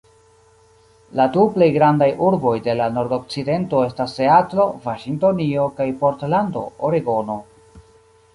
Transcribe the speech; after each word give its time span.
La 1.19 1.25
du 1.35 1.43
plej 1.57 1.67
grandaj 1.75 2.07
urboj 2.29 2.53
de 2.67 2.75
la 2.79 2.87
nordokcidento 2.95 3.83
estas 3.91 4.17
Seatlo, 4.21 4.67
Vaŝingtonio 4.89 5.69
kaj 5.77 5.89
Portlando, 6.03 6.67
Oregono. 6.91 7.39